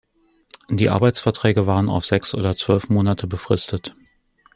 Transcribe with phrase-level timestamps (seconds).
[0.71, 3.93] Die Arbeitsverträge waren auf sechs oder zwölf Monate befristet.